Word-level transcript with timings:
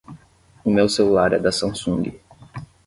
O 0.65 0.71
meu 0.71 0.89
celular 0.89 1.31
é 1.31 1.37
da 1.37 1.51
Samsung. 1.51 2.11